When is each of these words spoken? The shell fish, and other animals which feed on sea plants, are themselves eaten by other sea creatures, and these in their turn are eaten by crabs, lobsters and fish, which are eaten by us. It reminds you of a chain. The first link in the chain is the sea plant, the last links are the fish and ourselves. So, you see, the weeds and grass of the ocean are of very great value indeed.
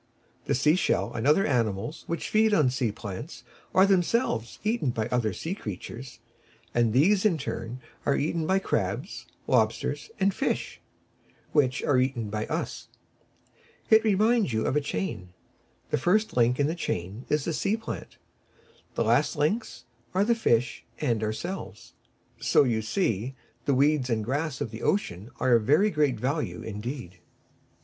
The 0.45 0.55
shell 0.55 1.09
fish, 1.11 1.15
and 1.17 1.27
other 1.27 1.45
animals 1.45 2.05
which 2.07 2.29
feed 2.29 2.55
on 2.55 2.71
sea 2.71 2.91
plants, 2.91 3.43
are 3.71 3.85
themselves 3.85 4.57
eaten 4.63 4.89
by 4.89 5.07
other 5.09 5.31
sea 5.31 5.53
creatures, 5.53 6.17
and 6.73 6.91
these 6.91 7.23
in 7.23 7.33
their 7.33 7.37
turn 7.45 7.81
are 8.03 8.15
eaten 8.17 8.47
by 8.47 8.57
crabs, 8.57 9.27
lobsters 9.45 10.09
and 10.19 10.33
fish, 10.33 10.81
which 11.51 11.83
are 11.83 11.99
eaten 11.99 12.31
by 12.31 12.47
us. 12.47 12.87
It 13.91 14.03
reminds 14.03 14.51
you 14.53 14.65
of 14.65 14.75
a 14.75 14.81
chain. 14.81 15.33
The 15.91 15.99
first 15.99 16.35
link 16.35 16.59
in 16.59 16.65
the 16.65 16.73
chain 16.73 17.27
is 17.29 17.45
the 17.45 17.53
sea 17.53 17.77
plant, 17.77 18.17
the 18.95 19.03
last 19.03 19.35
links 19.35 19.85
are 20.15 20.25
the 20.25 20.33
fish 20.33 20.83
and 20.99 21.21
ourselves. 21.21 21.93
So, 22.39 22.63
you 22.63 22.81
see, 22.81 23.35
the 23.65 23.75
weeds 23.75 24.09
and 24.09 24.25
grass 24.25 24.61
of 24.61 24.71
the 24.71 24.81
ocean 24.81 25.29
are 25.39 25.53
of 25.53 25.63
very 25.65 25.91
great 25.91 26.19
value 26.19 26.63
indeed. 26.63 27.19